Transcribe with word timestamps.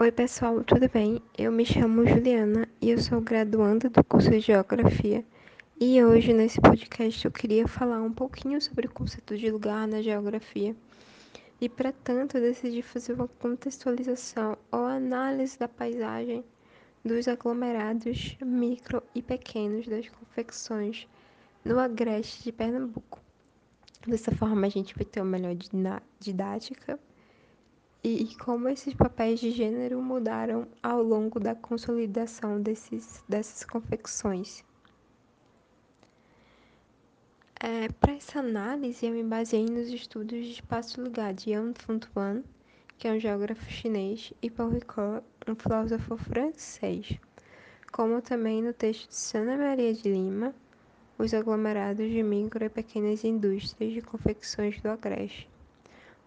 Oi, 0.00 0.12
pessoal, 0.12 0.62
tudo 0.62 0.88
bem? 0.88 1.20
Eu 1.36 1.50
me 1.50 1.66
chamo 1.66 2.06
Juliana 2.06 2.68
e 2.80 2.90
eu 2.90 2.98
sou 2.98 3.20
graduanda 3.20 3.90
do 3.90 4.04
curso 4.04 4.30
de 4.30 4.38
Geografia. 4.38 5.24
E 5.80 6.04
hoje, 6.04 6.32
nesse 6.32 6.60
podcast, 6.60 7.24
eu 7.24 7.32
queria 7.32 7.66
falar 7.66 8.00
um 8.00 8.12
pouquinho 8.12 8.62
sobre 8.62 8.86
o 8.86 8.90
conceito 8.92 9.36
de 9.36 9.50
lugar 9.50 9.88
na 9.88 10.00
geografia. 10.00 10.76
E, 11.60 11.68
para 11.68 11.90
tanto, 11.90 12.36
eu 12.36 12.42
decidi 12.42 12.80
fazer 12.80 13.14
uma 13.14 13.26
contextualização 13.26 14.56
ou 14.70 14.86
análise 14.86 15.58
da 15.58 15.66
paisagem 15.66 16.44
dos 17.04 17.26
aglomerados 17.26 18.36
micro 18.40 19.02
e 19.16 19.20
pequenos 19.20 19.88
das 19.88 20.08
confecções 20.10 21.08
no 21.64 21.80
Agreste 21.80 22.44
de 22.44 22.52
Pernambuco. 22.52 23.18
Dessa 24.06 24.30
forma, 24.30 24.64
a 24.64 24.70
gente 24.70 24.94
vai 24.94 25.04
ter 25.04 25.20
uma 25.20 25.36
melhor 25.36 25.56
didática 26.20 27.00
e 28.02 28.34
como 28.36 28.68
esses 28.68 28.94
papéis 28.94 29.40
de 29.40 29.50
gênero 29.50 30.00
mudaram 30.00 30.68
ao 30.82 31.02
longo 31.02 31.40
da 31.40 31.54
consolidação 31.54 32.60
desses, 32.60 33.24
dessas 33.28 33.64
confecções. 33.64 34.64
É, 37.60 37.88
Para 37.88 38.12
essa 38.12 38.38
análise, 38.38 39.04
eu 39.04 39.12
me 39.12 39.24
baseei 39.24 39.66
nos 39.66 39.88
estudos 39.88 40.44
de 40.44 40.52
espaço-lugar 40.52 41.34
de 41.34 41.50
Yang 41.50 41.82
Funtuan, 41.82 42.44
que 42.96 43.08
é 43.08 43.12
um 43.12 43.18
geógrafo 43.18 43.68
chinês, 43.70 44.32
e 44.40 44.48
Paul 44.48 44.70
Ricoeur, 44.70 45.22
um 45.48 45.56
filósofo 45.56 46.16
francês, 46.16 47.18
como 47.90 48.22
também 48.22 48.62
no 48.62 48.72
texto 48.72 49.08
de 49.08 49.16
Sana 49.16 49.56
Maria 49.56 49.92
de 49.92 50.08
Lima, 50.08 50.54
Os 51.18 51.34
aglomerados 51.34 52.08
de 52.08 52.22
micro 52.22 52.64
e 52.64 52.68
pequenas 52.68 53.24
indústrias 53.24 53.92
de 53.92 54.00
confecções 54.02 54.80
do 54.80 54.88
Agreste 54.88 55.48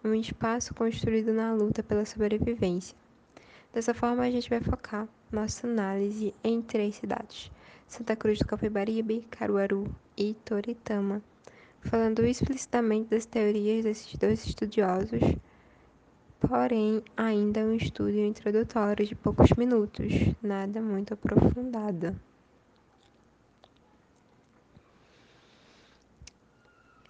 um 0.04 0.14
espaço 0.14 0.74
construído 0.74 1.32
na 1.32 1.52
luta 1.52 1.82
pela 1.82 2.04
sobrevivência. 2.04 2.96
Dessa 3.72 3.94
forma, 3.94 4.24
a 4.24 4.30
gente 4.30 4.50
vai 4.50 4.60
focar 4.60 5.08
nossa 5.30 5.66
análise 5.66 6.34
em 6.42 6.60
três 6.60 6.96
cidades: 6.96 7.50
Santa 7.86 8.16
Cruz 8.16 8.38
do 8.38 8.46
Capibaribe, 8.46 9.26
Caruaru 9.30 9.94
e 10.16 10.34
Toritama, 10.44 11.22
falando 11.80 12.24
explicitamente 12.24 13.10
das 13.10 13.24
teorias 13.24 13.84
desses 13.84 14.14
dois 14.16 14.44
estudiosos, 14.44 15.22
porém 16.40 17.02
ainda 17.16 17.60
um 17.60 17.74
estudo 17.74 18.18
introdutório 18.18 19.06
de 19.06 19.14
poucos 19.14 19.50
minutos, 19.56 20.12
nada 20.42 20.82
muito 20.82 21.14
aprofundado. 21.14 22.14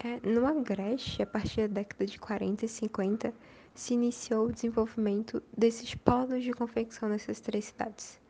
É, 0.05 0.19
no 0.29 0.45
Agreste, 0.45 1.23
a 1.23 1.27
partir 1.27 1.69
da 1.69 1.75
década 1.75 2.05
de 2.05 2.19
40 2.19 2.65
e 2.65 2.69
50, 2.69 3.33
se 3.73 3.95
iniciou 3.95 4.47
o 4.47 4.53
desenvolvimento 4.53 5.41
desses 5.57 5.95
polos 5.95 6.43
de 6.43 6.53
confecção 6.53 7.09
nessas 7.09 7.39
três 7.39 7.67
cidades. 7.67 8.21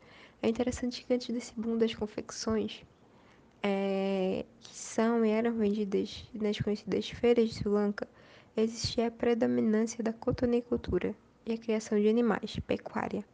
É 0.42 0.50
interessante 0.50 1.02
que 1.02 1.14
antes 1.14 1.34
desse 1.34 1.54
boom 1.58 1.78
das 1.78 1.94
confecções, 1.94 2.84
é, 3.62 4.44
que 4.60 4.76
são 4.76 5.24
e 5.24 5.30
eram 5.30 5.54
vendidas 5.54 6.28
nas 6.34 6.60
conhecidas 6.60 7.08
feiras 7.08 7.48
de 7.48 7.54
Sri 7.54 7.70
Lanka, 7.70 8.06
existia 8.54 9.06
a 9.06 9.10
predominância 9.10 10.04
da 10.04 10.12
cotonicultura 10.12 11.14
e 11.46 11.54
a 11.54 11.58
criação 11.58 11.98
de 11.98 12.06
animais, 12.06 12.58
pecuária. 12.66 13.24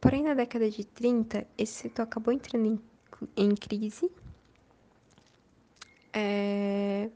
Porém, 0.00 0.22
na 0.22 0.34
década 0.34 0.70
de 0.70 0.84
30, 0.84 1.44
esse 1.58 1.72
setor 1.72 2.02
acabou 2.02 2.32
entrando 2.32 2.66
em, 2.66 2.80
em 3.36 3.52
crise 3.56 4.12
é... 6.16 7.10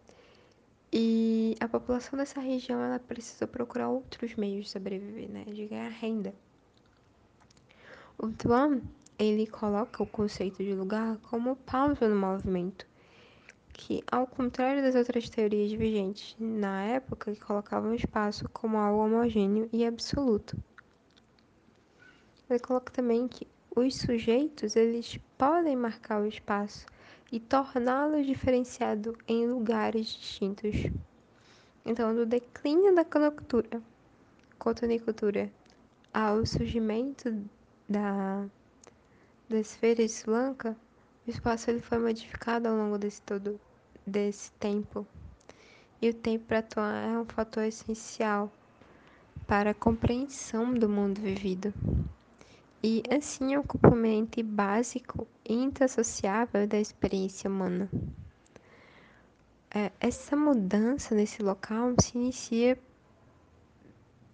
E 0.93 1.57
a 1.61 1.69
população 1.69 2.19
dessa 2.19 2.41
região 2.41 2.83
ela 2.83 2.99
precisou 2.99 3.49
procurar 3.49 3.89
outros 3.89 4.35
meios 4.35 4.67
de 4.67 4.71
sobreviver, 4.73 5.31
né? 5.31 5.45
De 5.45 5.67
ganhar 5.67 5.89
renda. 5.89 6.35
O 8.19 8.29
Tuan, 8.29 8.83
ele 9.19 9.47
coloca 9.47 10.03
o 10.03 10.07
conceito 10.07 10.63
de 10.63 10.75
lugar 10.75 11.17
como 11.19 11.57
pausa 11.57 12.09
no 12.09 12.17
movimento, 12.17 12.87
que 13.73 14.03
ao 14.11 14.27
contrário 14.27 14.83
das 14.83 14.95
outras 14.95 15.31
teorias 15.31 15.73
vigentes 15.73 16.37
na 16.39 16.83
época, 16.83 17.33
que 17.33 17.41
colocavam 17.41 17.93
o 17.93 17.95
espaço 17.95 18.47
como 18.51 18.77
algo 18.77 19.03
homogêneo 19.03 19.71
e 19.73 19.87
absoluto. 19.87 20.59
Ele 22.51 22.59
coloca 22.59 22.93
também 22.93 23.27
que 23.29 23.47
os 23.75 23.97
sujeitos 23.97 24.77
eles 24.77 25.19
podem 25.39 25.77
marcar 25.77 26.21
o 26.21 26.27
espaço 26.27 26.85
e 27.33 27.39
torná-lo 27.39 28.25
diferenciado 28.25 29.17
em 29.29 29.47
lugares 29.47 30.07
distintos. 30.07 30.75
Então, 31.85 32.15
do 32.15 32.27
declínio 32.27 32.95
da 32.95 33.05
conocultura, 33.05 33.83
cotonicultura, 34.59 35.51
ao 36.13 36.45
surgimento 36.45 37.33
da, 37.89 38.47
das 39.49 39.77
feiras 39.77 40.11
de 40.11 40.17
Sri 40.17 40.31
Lanka, 40.31 40.77
o 41.27 41.31
espaço 41.31 41.71
ele 41.71 41.81
foi 41.81 41.99
modificado 41.99 42.69
ao 42.69 42.77
longo 42.77 42.99
desse 42.99 43.23
todo 43.23 43.61
desse 44.07 44.51
tempo. 44.53 45.07
E 46.03 46.09
o 46.09 46.15
tempo 46.15 46.47
para 46.47 46.59
atuar 46.59 47.05
é 47.05 47.19
um 47.19 47.25
fator 47.25 47.65
essencial 47.65 48.51
para 49.47 49.71
a 49.71 49.75
compreensão 49.75 50.75
do 50.75 50.89
mundo 50.89 51.21
vivido 51.21 51.73
e 52.83 53.03
assim 53.11 53.57
o 53.57 53.63
componente 53.63 54.43
básico 54.43 55.27
e 55.45 55.53
interassociável 55.53 56.67
da 56.67 56.79
experiência 56.79 57.51
humana. 57.51 57.91
É, 59.73 59.93
essa 60.01 60.35
mudança 60.35 61.15
nesse 61.15 61.43
local 61.43 61.95
se 62.01 62.17
inicia 62.17 62.79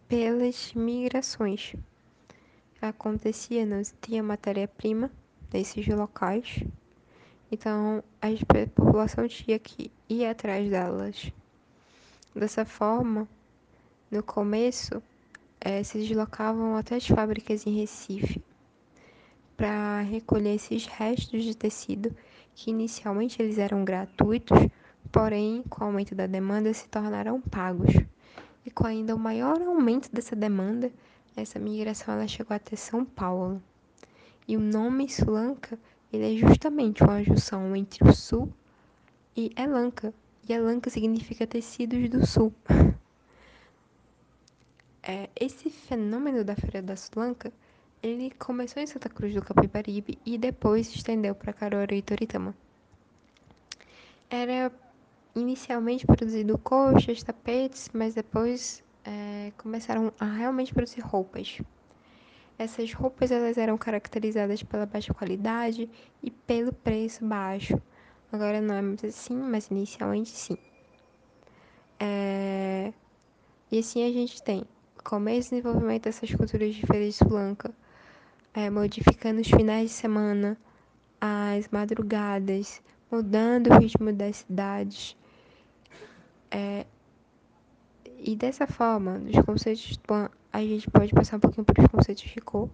pelas 0.08 0.72
migrações. 0.74 1.74
Acontecia, 2.80 3.66
não 3.66 3.82
tinha 4.00 4.22
matéria-prima 4.22 5.10
nesses 5.52 5.86
locais, 5.88 6.62
então 7.50 8.02
a 8.20 8.28
população 8.74 9.26
tinha 9.26 9.58
que 9.58 9.90
ir 10.08 10.24
atrás 10.24 10.70
delas. 10.70 11.32
Dessa 12.34 12.64
forma, 12.64 13.28
no 14.10 14.22
começo, 14.22 15.02
é, 15.60 15.82
se 15.82 15.98
deslocavam 15.98 16.76
até 16.76 16.96
as 16.96 17.06
fábricas 17.06 17.66
em 17.66 17.78
Recife 17.78 18.42
para 19.56 20.02
recolher 20.02 20.54
esses 20.54 20.86
restos 20.86 21.42
de 21.42 21.56
tecido 21.56 22.14
que 22.54 22.70
inicialmente 22.70 23.40
eles 23.40 23.58
eram 23.58 23.84
gratuitos, 23.84 24.58
porém 25.10 25.62
com 25.68 25.84
o 25.84 25.86
aumento 25.86 26.14
da 26.14 26.26
demanda 26.26 26.72
se 26.72 26.88
tornaram 26.88 27.40
pagos. 27.40 27.94
E 28.64 28.70
com 28.70 28.86
ainda 28.86 29.14
o 29.14 29.18
maior 29.18 29.60
aumento 29.62 30.12
dessa 30.12 30.34
demanda, 30.34 30.92
essa 31.36 31.58
migração 31.58 32.14
ela 32.14 32.26
chegou 32.26 32.54
até 32.54 32.76
São 32.76 33.04
Paulo. 33.04 33.62
E 34.48 34.56
o 34.56 34.60
nome 34.60 35.08
Sulanca 35.08 35.78
ele 36.12 36.34
é 36.34 36.36
justamente 36.36 37.02
uma 37.02 37.22
junção 37.22 37.74
entre 37.74 38.02
o 38.08 38.12
sul 38.12 38.52
e 39.36 39.52
Elanca. 39.56 40.14
E 40.48 40.52
Elanca 40.52 40.88
significa 40.88 41.46
tecidos 41.46 42.08
do 42.08 42.26
sul. 42.26 42.52
É, 45.08 45.30
esse 45.38 45.70
fenômeno 45.70 46.42
da 46.42 46.56
Feira 46.56 46.82
da 46.82 46.96
Sulanca, 46.96 47.52
ele 48.02 48.32
começou 48.32 48.82
em 48.82 48.88
Santa 48.88 49.08
Cruz 49.08 49.32
do 49.32 49.40
Capibaribe 49.40 50.18
e 50.26 50.36
depois 50.36 50.88
se 50.88 50.96
estendeu 50.96 51.32
para 51.32 51.52
Caruaru 51.52 51.94
e 51.94 52.02
Toritama. 52.02 52.52
Era 54.28 54.72
inicialmente 55.32 56.04
produzido 56.04 56.58
coxas, 56.58 57.22
tapetes, 57.22 57.88
mas 57.94 58.14
depois 58.16 58.82
é, 59.04 59.52
começaram 59.56 60.12
a 60.18 60.24
realmente 60.24 60.74
produzir 60.74 61.02
roupas. 61.02 61.60
Essas 62.58 62.92
roupas 62.92 63.30
elas 63.30 63.56
eram 63.56 63.78
caracterizadas 63.78 64.60
pela 64.64 64.86
baixa 64.86 65.14
qualidade 65.14 65.88
e 66.20 66.32
pelo 66.32 66.72
preço 66.72 67.24
baixo. 67.24 67.80
Agora 68.32 68.60
não 68.60 68.74
é 68.74 68.82
mais 68.82 69.04
assim, 69.04 69.36
mas 69.36 69.68
inicialmente 69.68 70.30
sim. 70.30 70.58
É... 72.00 72.92
E 73.70 73.78
assim 73.78 74.04
a 74.04 74.12
gente 74.12 74.42
tem 74.42 74.64
começo 75.06 75.54
e 75.54 75.60
desenvolvimento 75.60 76.02
dessas 76.02 76.34
culturas 76.34 76.74
de 76.74 76.84
Feira 76.84 77.06
de 77.06 77.12
Sulanca, 77.12 77.72
é, 78.52 78.68
modificando 78.68 79.40
os 79.40 79.46
finais 79.48 79.90
de 79.90 79.94
semana, 79.94 80.58
as 81.20 81.68
madrugadas, 81.68 82.82
mudando 83.08 83.68
o 83.68 83.78
ritmo 83.78 84.12
das 84.12 84.38
cidades. 84.38 85.16
É, 86.50 86.84
e 88.18 88.34
dessa 88.34 88.66
forma, 88.66 89.20
dos 89.20 89.44
conceitos 89.44 89.84
de 89.84 89.98
Tuan, 90.00 90.28
a 90.52 90.60
gente 90.60 90.90
pode 90.90 91.12
passar 91.12 91.36
um 91.36 91.40
pouquinho 91.40 91.64
para 91.64 91.84
os 91.84 91.88
conceitos 91.88 92.24
de 92.24 92.34
Ricoh 92.34 92.68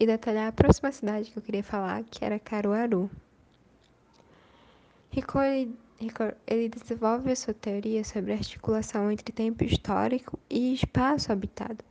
e 0.00 0.06
detalhar 0.06 0.48
a 0.48 0.52
próxima 0.52 0.90
cidade 0.90 1.30
que 1.30 1.38
eu 1.38 1.42
queria 1.42 1.62
falar, 1.62 2.02
que 2.02 2.24
era 2.24 2.38
Caruaru. 2.40 3.08
Ricoh 5.12 5.38
ele, 6.46 6.68
desenvolve 6.68 7.30
a 7.30 7.36
sua 7.36 7.52
teoria 7.52 8.02
sobre 8.04 8.32
a 8.32 8.36
articulação 8.36 9.12
entre 9.12 9.32
tempo 9.32 9.62
histórico 9.62 10.38
e 10.48 10.72
espaço 10.72 11.30
habitado, 11.30 11.84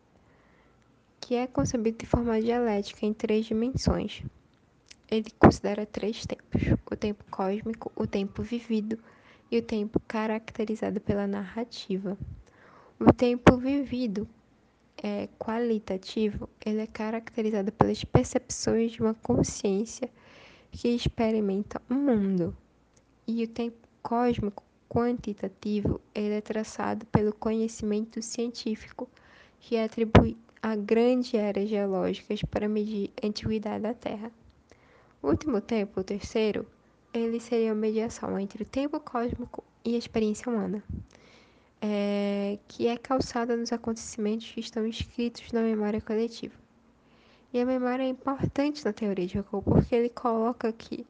que 1.21 1.35
é 1.35 1.45
concebido 1.45 1.99
de 1.99 2.07
forma 2.07 2.41
dialética 2.41 3.05
em 3.05 3.13
três 3.13 3.45
dimensões. 3.45 4.23
Ele 5.11 5.29
considera 5.37 5.85
três 5.85 6.25
tempos: 6.25 6.61
o 6.89 6.95
tempo 6.95 7.23
cósmico, 7.29 7.91
o 7.95 8.07
tempo 8.07 8.41
vivido 8.41 8.97
e 9.51 9.59
o 9.59 9.61
tempo 9.61 9.99
caracterizado 10.07 10.99
pela 10.99 11.27
narrativa. 11.27 12.17
O 12.99 13.13
tempo 13.13 13.57
vivido 13.57 14.27
é 15.01 15.29
qualitativo, 15.37 16.49
ele 16.65 16.81
é 16.81 16.87
caracterizado 16.87 17.71
pelas 17.71 18.03
percepções 18.03 18.91
de 18.91 19.01
uma 19.01 19.13
consciência 19.13 20.09
que 20.71 20.89
experimenta 20.89 21.81
o 21.89 21.93
mundo. 21.93 22.55
E 23.25 23.43
o 23.43 23.47
tempo 23.47 23.88
cósmico 24.01 24.63
quantitativo, 24.87 26.01
ele 26.13 26.35
é 26.35 26.41
traçado 26.41 27.05
pelo 27.07 27.33
conhecimento 27.33 28.21
científico, 28.21 29.07
que 29.59 29.77
atribui 29.77 30.37
a 30.61 30.75
grandes 30.75 31.33
eras 31.33 31.69
geológicas 31.69 32.41
para 32.43 32.67
medir 32.67 33.11
a 33.21 33.27
antiguidade 33.27 33.83
da 33.83 33.93
Terra. 33.93 34.31
O 35.21 35.27
último 35.27 35.61
tempo, 35.61 35.99
o 35.99 36.03
terceiro, 36.03 36.65
ele 37.13 37.39
seria 37.39 37.71
a 37.71 37.75
mediação 37.75 38.39
entre 38.39 38.63
o 38.63 38.65
tempo 38.65 38.99
cósmico 38.99 39.63
e 39.85 39.95
a 39.95 39.97
experiência 39.97 40.51
humana 40.51 40.83
é, 41.81 42.59
que 42.67 42.87
é 42.87 42.97
calçada 42.97 43.55
nos 43.55 43.71
acontecimentos 43.71 44.51
que 44.51 44.59
estão 44.59 44.85
escritos 44.85 45.51
na 45.51 45.61
memória 45.61 46.01
coletiva. 46.01 46.55
E 47.53 47.59
a 47.59 47.65
memória 47.65 48.03
é 48.03 48.07
importante 48.07 48.83
na 48.85 48.93
teoria 48.93 49.25
de 49.25 49.41
Foucault 49.41 49.81
porque 49.81 49.95
ele 49.95 50.09
coloca 50.09 50.71
que 50.71 51.05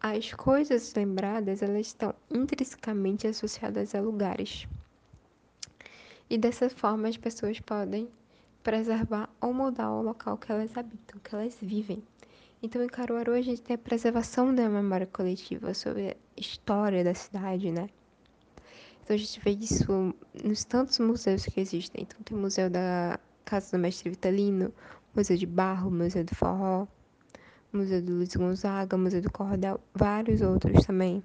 as 0.00 0.32
coisas 0.32 0.94
lembradas 0.94 1.62
elas 1.62 1.88
estão 1.88 2.14
intrinsecamente 2.30 3.26
associadas 3.26 3.94
a 3.94 4.00
lugares. 4.00 4.66
E 6.28 6.38
dessa 6.38 6.70
forma 6.70 7.08
as 7.08 7.16
pessoas 7.16 7.60
podem 7.60 8.08
preservar 8.62 9.28
ou 9.40 9.52
mudar 9.52 9.90
o 9.90 10.02
local 10.02 10.38
que 10.38 10.50
elas 10.50 10.76
habitam, 10.76 11.20
que 11.22 11.34
elas 11.34 11.56
vivem. 11.60 12.02
Então, 12.62 12.82
em 12.82 12.88
Caruaru, 12.88 13.32
a 13.32 13.40
gente 13.40 13.62
tem 13.62 13.74
a 13.74 13.78
preservação 13.78 14.54
da 14.54 14.68
memória 14.68 15.06
coletiva 15.06 15.72
sobre 15.72 16.10
a 16.10 16.16
história 16.36 17.02
da 17.02 17.14
cidade, 17.14 17.72
né? 17.72 17.88
Então 19.02 19.16
a 19.16 19.18
gente 19.18 19.40
vê 19.40 19.50
isso 19.50 20.14
nos 20.44 20.64
tantos 20.64 20.98
museus 21.00 21.44
que 21.44 21.58
existem. 21.58 22.02
Então 22.02 22.20
tem 22.22 22.36
o 22.36 22.40
Museu 22.40 22.70
da 22.70 23.18
Casa 23.44 23.76
do 23.76 23.80
Mestre 23.80 24.10
Vitalino, 24.10 24.72
Museu 25.16 25.36
de 25.36 25.46
Barro, 25.46 25.90
Museu 25.90 26.22
do 26.22 26.32
Forró, 26.34 26.86
Museu 27.72 28.02
do 28.02 28.14
Luiz 28.14 28.34
Gonzaga, 28.34 28.96
Museu 28.96 29.22
do 29.22 29.30
Cordel, 29.30 29.80
vários 29.94 30.40
outros 30.40 30.84
também. 30.84 31.22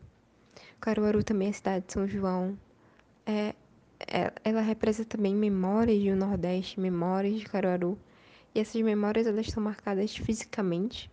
Caruaru 0.79 1.23
também 1.23 1.47
é 1.47 1.51
a 1.51 1.53
cidade 1.53 1.85
de 1.87 1.93
São 1.93 2.07
João. 2.07 2.57
É, 3.25 3.55
é, 3.99 4.31
ela 4.43 4.61
representa 4.61 5.17
também 5.17 5.33
memórias 5.33 6.03
do 6.03 6.15
Nordeste, 6.15 6.79
memórias 6.79 7.39
de 7.39 7.45
Caruaru. 7.45 7.97
E 8.53 8.59
essas 8.59 8.79
memórias 8.81 9.25
elas 9.25 9.47
estão 9.47 9.63
marcadas 9.63 10.15
fisicamente 10.15 11.09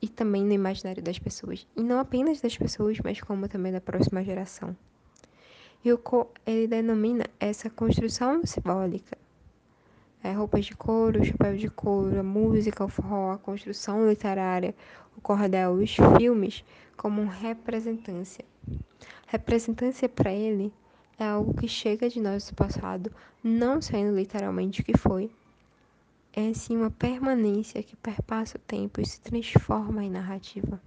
e 0.00 0.08
também 0.08 0.44
no 0.44 0.52
imaginário 0.52 1.02
das 1.02 1.18
pessoas. 1.18 1.66
E 1.76 1.82
não 1.82 1.98
apenas 1.98 2.40
das 2.40 2.56
pessoas, 2.56 2.98
mas 3.02 3.20
como 3.20 3.48
também 3.48 3.72
da 3.72 3.80
próxima 3.80 4.24
geração. 4.24 4.76
Ryuko, 5.84 6.30
ele 6.46 6.66
denomina 6.66 7.24
essa 7.38 7.68
construção 7.68 8.44
simbólica. 8.44 9.13
É, 10.24 10.32
roupas 10.32 10.64
de 10.64 10.74
couro, 10.74 11.22
chapéu 11.22 11.54
de 11.54 11.68
couro, 11.68 12.18
a 12.18 12.22
música, 12.22 12.82
o 12.82 12.88
forró, 12.88 13.32
a 13.32 13.36
construção 13.36 14.08
literária, 14.08 14.74
o 15.14 15.20
cordel, 15.20 15.72
os 15.74 15.94
filmes, 16.16 16.64
como 16.96 17.26
representância. 17.26 18.42
Representância 19.26 20.08
para 20.08 20.32
ele 20.32 20.72
é 21.18 21.26
algo 21.26 21.52
que 21.52 21.68
chega 21.68 22.08
de 22.08 22.22
nosso 22.22 22.54
passado, 22.54 23.12
não 23.42 23.82
sendo 23.82 24.16
literalmente 24.16 24.80
o 24.80 24.84
que 24.84 24.96
foi. 24.96 25.30
É 26.32 26.54
sim 26.54 26.78
uma 26.78 26.90
permanência 26.90 27.82
que 27.82 27.94
perpassa 27.94 28.56
o 28.56 28.60
tempo 28.60 29.02
e 29.02 29.06
se 29.06 29.20
transforma 29.20 30.02
em 30.02 30.10
narrativa. 30.10 30.80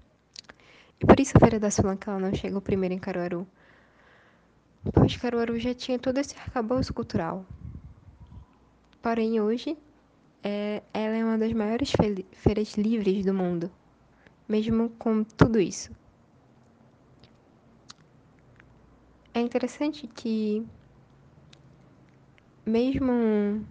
E 1.00 1.06
por 1.06 1.20
isso 1.20 1.38
a 1.38 1.40
Feira 1.40 1.60
da 1.60 1.70
Sulanca 1.70 2.10
ela 2.10 2.20
não 2.20 2.34
chegou 2.34 2.60
primeiro 2.60 2.96
em 2.96 3.00
Caruaru, 3.00 3.46
pois 4.92 5.16
Caruaru 5.16 5.60
já 5.60 5.76
tinha 5.76 6.00
todo 6.00 6.18
esse 6.18 6.36
arcabouço 6.36 6.92
cultural. 6.92 7.46
Porém, 9.08 9.40
hoje, 9.40 9.78
é, 10.44 10.84
ela 10.94 11.16
é 11.16 11.24
uma 11.24 11.38
das 11.38 11.54
maiores 11.54 11.92
fe 11.92 12.26
feiras 12.34 12.74
livres 12.74 13.24
do 13.26 13.34
mundo, 13.34 13.72
mesmo 14.50 14.90
com 15.00 15.24
tudo 15.24 15.62
isso. 15.62 15.90
É 19.34 19.40
interessante 19.40 20.08
que, 20.08 20.62
mesmo 22.66 23.66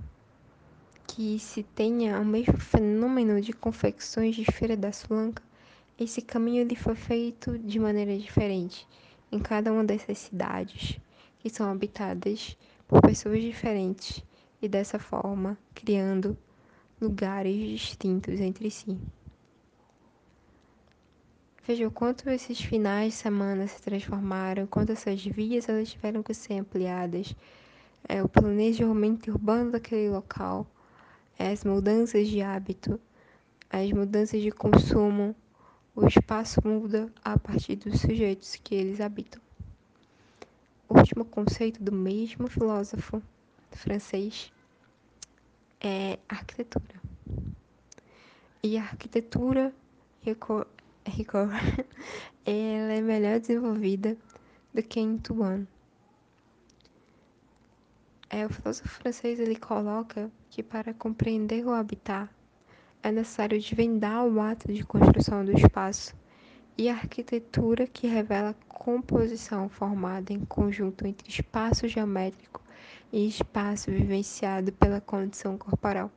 que 1.07 1.39
se 1.39 1.63
tenha 1.63 2.19
o 2.19 2.25
mesmo 2.25 2.57
fenômeno 2.57 3.39
de 3.39 3.53
confecções 3.53 4.35
de 4.35 4.47
Feira 4.47 4.75
da 4.75 4.91
Sulanca, 4.91 5.43
esse 6.01 6.23
caminho 6.23 6.63
ele 6.63 6.77
foi 6.77 6.95
feito 6.95 7.59
de 7.59 7.79
maneira 7.79 8.17
diferente 8.17 8.89
em 9.31 9.39
cada 9.39 9.71
uma 9.71 9.85
dessas 9.85 10.17
cidades 10.17 10.99
que 11.41 11.51
são 11.51 11.71
habitadas 11.71 12.57
por 12.89 13.03
pessoas 13.03 13.43
diferentes 13.43 14.25
e 14.61 14.69
dessa 14.69 14.99
forma 14.99 15.59
criando 15.75 16.37
lugares 17.01 17.57
distintos 17.57 18.41
entre 18.41 18.71
si. 18.71 18.99
Veja 21.67 21.87
o 21.89 21.91
quanto 21.91 22.31
esses 22.31 22.61
finais 22.61 23.13
de 23.13 23.19
semana 23.19 23.67
se 23.67 23.83
transformaram, 23.83 24.67
quanto 24.67 24.93
essas 24.93 25.25
vias 25.25 25.69
elas 25.69 25.91
tiveram 25.91 26.23
que 26.23 26.33
ser 26.33 26.61
ampliadas, 26.61 27.35
é, 28.09 28.23
o 28.23 28.29
planejamento 28.29 29.31
urbano 29.31 29.73
daquele 29.73 30.11
local, 30.11 30.67
é, 31.39 31.51
as 31.51 31.65
mudanças 31.65 32.29
de 32.29 32.41
hábito, 32.41 33.01
as 33.69 33.91
mudanças 33.91 34.41
de 34.41 34.53
consumo, 34.53 35.35
o 35.95 36.07
espaço 36.07 36.61
muda 36.65 37.13
a 37.25 37.39
partir 37.39 37.77
dos 37.77 38.01
sujeitos 38.01 38.55
que 38.57 38.75
eles 38.75 39.01
habitam 39.01 39.41
último 40.89 41.25
conceito 41.25 41.83
do 41.83 41.93
mesmo 41.93 42.49
filósofo 42.49 43.21
francês 43.77 44.53
é 45.81 46.19
arquitetura. 46.29 47.01
E 48.63 48.77
a 48.77 48.83
arquitetura 48.83 49.73
Ricoeur, 50.25 50.67
ela 52.45 52.93
é 52.93 53.01
melhor 53.01 53.39
desenvolvida 53.39 54.17
do 54.75 54.83
que 54.83 54.99
em 54.99 55.17
Tuan. 55.19 55.67
É, 58.29 58.45
o 58.45 58.51
filósofo 58.51 58.89
francês 58.89 59.39
ele 59.39 59.55
coloca 59.55 60.31
que 60.51 60.63
para 60.63 60.93
compreender 60.93 61.65
o 61.65 61.73
habitat 61.73 62.29
é 63.03 63.13
necessário 63.13 63.61
desvendar 63.61 64.27
o 64.27 64.41
ato 64.41 64.73
de 64.73 64.85
construção 64.85 65.45
do 65.45 65.53
espaço 65.53 66.13
e 66.77 66.89
a 66.89 66.95
arquitetura 66.95 67.87
que 67.87 68.09
revela 68.09 68.57
composição 68.67 69.69
formada 69.69 70.33
em 70.33 70.45
conjunto 70.45 71.07
entre 71.07 71.29
espaço 71.29 71.87
geométrico 71.87 72.61
e 73.13 73.27
espaço 73.27 73.91
vivenciado 73.91 74.73
pela 74.73 75.01
condição 75.01 75.57
corporal. 75.57 76.11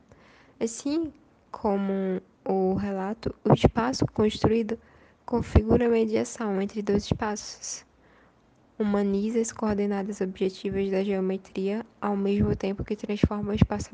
Assim 0.58 1.12
como 1.50 2.20
o 2.44 2.74
relato, 2.74 3.34
o 3.44 3.52
espaço 3.52 4.06
construído 4.06 4.78
configura 5.24 5.86
a 5.86 5.90
mediação 5.90 6.60
entre 6.60 6.82
dois 6.82 7.04
espaços. 7.04 7.84
Humaniza 8.78 9.40
as 9.40 9.52
coordenadas 9.52 10.20
objetivas 10.20 10.90
da 10.90 11.04
geometria 11.04 11.84
ao 12.00 12.16
mesmo 12.16 12.56
tempo 12.56 12.84
que 12.84 12.96
transforma 12.96 13.52
o 13.52 13.54
espaço 13.54 13.90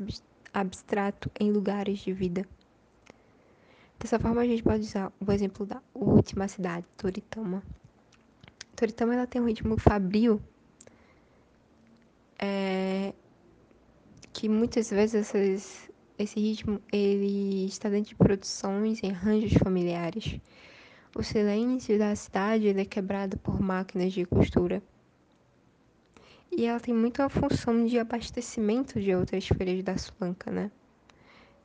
abstrato 0.53 1.29
em 1.39 1.51
lugares 1.51 1.99
de 1.99 2.13
vida. 2.13 2.47
Dessa 3.99 4.19
forma, 4.19 4.41
a 4.41 4.45
gente 4.45 4.63
pode 4.63 4.81
usar 4.81 5.11
o 5.19 5.31
exemplo 5.31 5.65
da 5.65 5.81
última 5.93 6.47
cidade, 6.47 6.85
Toritama. 6.95 7.63
Toritama 8.75 9.15
ela 9.15 9.27
tem 9.27 9.41
um 9.41 9.47
ritmo 9.47 9.77
fabril 9.77 10.41
é, 12.39 13.13
que 14.33 14.47
muitas 14.49 14.89
vezes 14.89 15.15
essas, 15.15 15.89
esse 16.17 16.39
ritmo 16.39 16.81
ele 16.91 17.65
está 17.65 17.89
dentro 17.89 18.09
de 18.09 18.15
produções 18.15 19.03
em 19.03 19.11
arranjos 19.11 19.53
familiares. 19.53 20.39
O 21.15 21.23
silêncio 21.23 21.97
da 21.97 22.15
cidade 22.15 22.69
é 22.69 22.85
quebrado 22.85 23.37
por 23.39 23.59
máquinas 23.61 24.13
de 24.13 24.25
costura. 24.25 24.83
E 26.51 26.65
ela 26.65 26.79
tem 26.79 26.93
muito 26.93 27.21
a 27.21 27.29
função 27.29 27.85
de 27.85 27.99
abastecimento 27.99 28.99
de 28.99 29.13
outras 29.13 29.47
feiras 29.47 29.83
da 29.83 29.97
Sulanca, 29.97 30.51
né? 30.51 30.71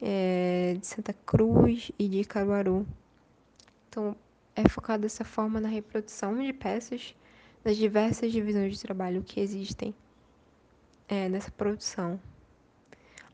é, 0.03 0.77
de 0.79 0.87
Santa 0.87 1.13
Cruz 1.13 1.93
e 1.97 2.09
de 2.09 2.25
Caruaru. 2.25 2.85
Então, 3.89 4.17
é 4.57 4.69
focado 4.69 5.03
dessa 5.03 5.25
forma 5.25 5.61
na 5.61 5.69
reprodução 5.69 6.37
de 6.43 6.53
peças 6.53 7.15
das 7.63 7.77
diversas 7.77 8.33
divisões 8.33 8.75
de 8.75 8.83
trabalho 8.83 9.23
que 9.23 9.39
existem 9.39 9.95
é, 11.09 11.29
nessa 11.29 11.51
produção. 11.51 12.21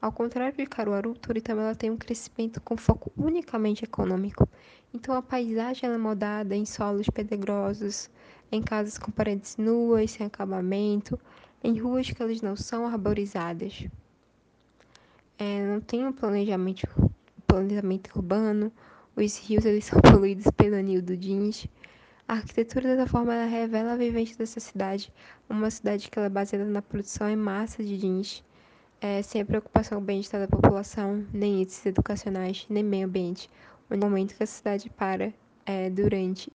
Ao 0.01 0.13
contrário 0.13 0.57
de 0.57 0.67
Caruaru, 0.67 1.15
Toritama 1.15 1.63
ela 1.63 1.75
tem 1.75 1.91
um 1.91 1.97
crescimento 1.97 2.61
com 2.61 2.77
foco 2.77 3.13
unicamente 3.17 3.85
econômico. 3.85 4.49
Então, 4.95 5.15
a 5.15 5.23
paisagem 5.23 5.91
é 5.91 5.99
moldada 5.99 6.55
em 6.55 6.65
solos 6.65 7.09
pedregosos, 7.11 8.09
em 8.51 8.63
casas 8.63 8.99
com 8.99 9.11
paredes 9.11 9.57
nuas, 9.57 10.13
sem 10.13 10.27
acabamento, 10.27 11.19
em 11.63 11.79
ruas 11.79 12.11
que 12.11 12.23
elas 12.23 12.41
não 12.41 12.57
são 12.57 12.87
arborizadas 12.87 13.89
é, 15.39 15.65
não 15.65 15.81
tem 15.81 16.05
um 16.05 16.13
planejamento, 16.13 16.87
planejamento 17.47 18.11
urbano, 18.17 18.73
os 19.15 19.39
rios 19.39 19.65
eles 19.65 19.85
são 19.85 20.01
poluídos 20.03 20.47
pelo 20.57 20.75
anil 20.75 21.01
do 21.01 21.17
jeans. 21.17 21.67
A 22.29 22.35
arquitetura 22.35 22.95
dessa 22.95 23.11
forma 23.11 23.33
ela 23.33 23.47
revela 23.47 23.93
a 23.95 23.97
vivência 23.97 24.37
dessa 24.37 24.61
cidade, 24.61 25.11
uma 25.49 25.71
cidade 25.71 26.11
que 26.11 26.21
é 26.21 26.29
baseada 26.29 26.67
na 26.67 26.83
produção 26.83 27.27
em 27.31 27.37
massa 27.37 27.83
de 27.83 27.97
jeans, 27.97 28.45
é, 29.01 29.23
sem 29.23 29.41
a 29.41 29.47
preocupação 29.47 29.97
com 29.97 30.05
o 30.05 30.07
bem-estar 30.07 30.39
da 30.39 30.47
população, 30.47 31.27
nem 31.33 31.63
índices 31.63 31.87
educacionais, 31.87 32.67
nem 32.69 32.85
meio 32.85 33.07
ambiente. 33.07 33.49
O 33.91 33.97
momento 33.97 34.37
que 34.37 34.43
a 34.43 34.47
sociedade 34.47 34.91
para 34.91 35.33
é 35.65 35.89
durante 35.89 36.53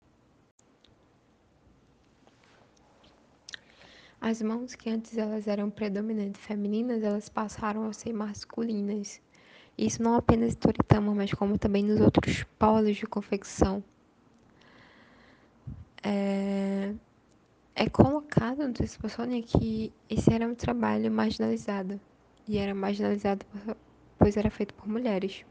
As 4.20 4.42
mãos 4.42 4.74
que 4.74 4.90
antes 4.90 5.16
elas 5.16 5.46
eram 5.46 5.70
predominantemente 5.70 6.38
femininas, 6.38 7.02
elas 7.02 7.30
passaram 7.30 7.88
a 7.88 7.94
ser 7.94 8.12
masculinas. 8.12 9.22
Isso 9.78 10.02
não 10.02 10.16
apenas 10.16 10.52
em 10.52 10.56
Toritama, 10.56 11.14
mas 11.14 11.32
como 11.32 11.56
também 11.56 11.82
nos 11.82 11.98
outros 11.98 12.44
polos 12.58 12.94
de 12.94 13.06
confecção. 13.06 13.82
É, 16.02 16.94
é 17.74 17.88
colocado 17.88 18.66
no 18.66 18.72
texto 18.72 19.08
Sônia 19.08 19.42
que 19.42 19.92
esse 20.10 20.32
era 20.32 20.46
um 20.46 20.54
trabalho 20.54 21.10
marginalizado. 21.10 22.00
E 22.46 22.58
era 22.58 22.74
marginalizado 22.74 23.44
por, 23.46 23.76
pois 24.18 24.36
era 24.36 24.50
feito 24.50 24.74
por 24.74 24.88
mulheres. 24.88 25.44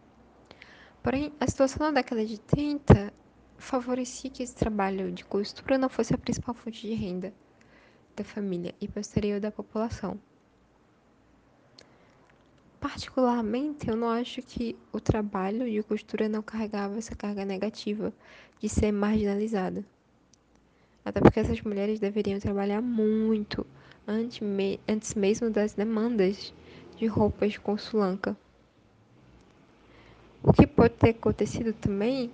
Porém, 1.01 1.33
a 1.39 1.47
situação 1.47 1.87
na 1.87 1.93
década 1.93 2.25
de 2.25 2.39
30 2.39 3.13
favorecia 3.57 4.29
que 4.29 4.43
esse 4.43 4.55
trabalho 4.55 5.11
de 5.11 5.23
costura 5.23 5.77
não 5.77 5.89
fosse 5.89 6.13
a 6.13 6.17
principal 6.17 6.53
fonte 6.53 6.87
de 6.87 6.93
renda 6.93 7.33
da 8.15 8.23
família 8.23 8.75
e 8.81 8.87
posterior 8.87 9.39
da 9.39 9.51
população. 9.51 10.19
Particularmente, 12.79 13.87
eu 13.87 13.95
não 13.95 14.09
acho 14.09 14.41
que 14.41 14.75
o 14.91 14.99
trabalho 14.99 15.69
de 15.69 15.83
costura 15.83 16.27
não 16.27 16.41
carregava 16.41 16.97
essa 16.97 17.15
carga 17.15 17.45
negativa 17.45 18.11
de 18.59 18.67
ser 18.67 18.91
marginalizada. 18.91 19.85
Até 21.03 21.19
porque 21.19 21.39
essas 21.39 21.61
mulheres 21.61 21.99
deveriam 21.99 22.39
trabalhar 22.39 22.81
muito 22.81 23.65
antes, 24.07 24.39
me 24.39 24.79
antes 24.87 25.15
mesmo 25.15 25.49
das 25.49 25.73
demandas 25.73 26.53
de 26.97 27.07
roupas 27.07 27.57
com 27.57 27.77
sulanca. 27.77 28.37
O 30.43 30.53
que 30.53 30.65
pode 30.67 30.95
ter 30.95 31.09
acontecido 31.09 31.73
também 31.73 32.31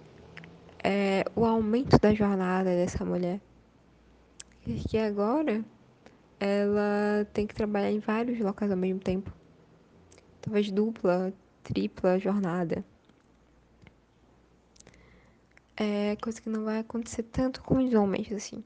é 0.84 1.24
o 1.36 1.46
aumento 1.46 1.98
da 2.00 2.14
jornada 2.14 2.70
dessa 2.70 3.04
mulher. 3.04 3.40
Porque 4.64 4.98
agora 4.98 5.64
ela 6.40 7.26
tem 7.34 7.48
que 7.48 7.56
trabalhar 7.56 7.92
em 7.92 8.00
vários 8.00 8.40
locais 8.40 8.72
ao 8.72 8.78
mesmo 8.78 9.00
tempo. 9.00 9.32
Talvez 10.42 10.72
dupla, 10.72 11.34
tripla 11.64 12.20
jornada. 12.20 12.84
É 15.78 16.16
coisa 16.18 16.42
que 16.42 16.50
não 16.50 16.64
vai 16.64 16.80
acontecer 16.80 17.24
tanto 17.24 17.62
com 17.62 17.78
os 17.84 17.94
homens, 17.94 18.32
assim. 18.32 18.64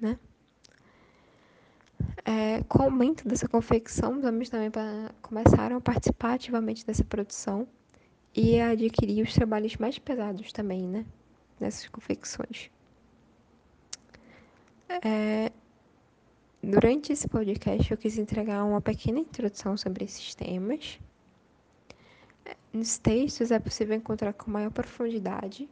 Né? 0.00 0.18
É, 2.24 2.62
com 2.64 2.78
o 2.78 2.82
aumento 2.84 3.28
dessa 3.28 3.48
confecção, 3.48 4.18
os 4.18 4.24
homens 4.24 4.48
também 4.48 4.70
começaram 5.20 5.76
a 5.76 5.80
participar 5.80 6.34
ativamente 6.34 6.86
dessa 6.86 7.04
produção 7.04 7.66
e 8.34 8.60
a 8.60 8.70
adquirir 8.70 9.22
os 9.22 9.34
trabalhos 9.34 9.76
mais 9.76 9.98
pesados 9.98 10.52
também, 10.52 10.82
né? 10.82 11.04
Nessas 11.60 11.88
confecções. 11.88 12.70
É, 15.04 15.52
Durante 16.62 17.12
esse 17.12 17.28
podcast, 17.28 17.88
eu 17.88 17.96
quis 17.96 18.18
entregar 18.18 18.64
uma 18.64 18.80
pequena 18.80 19.20
introdução 19.20 19.76
sobre 19.76 20.04
esses 20.04 20.34
temas. 20.34 20.98
Nos 22.78 22.96
textos 22.96 23.50
é 23.50 23.58
possível 23.58 23.96
encontrar 23.96 24.32
com 24.32 24.52
maior 24.52 24.70
profundidade, 24.70 25.68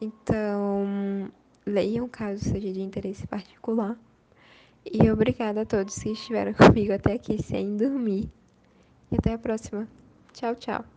então 0.00 1.30
leiam 1.66 2.08
caso 2.08 2.42
seja 2.42 2.72
de 2.72 2.80
interesse 2.80 3.26
particular. 3.26 3.98
E 4.82 5.10
obrigada 5.10 5.60
a 5.60 5.66
todos 5.66 5.98
que 5.98 6.08
estiveram 6.08 6.54
comigo 6.56 6.90
até 6.90 7.12
aqui 7.12 7.42
sem 7.42 7.76
dormir. 7.76 8.30
E 9.10 9.16
até 9.16 9.34
a 9.34 9.38
próxima. 9.38 9.86
Tchau, 10.32 10.54
tchau. 10.54 10.91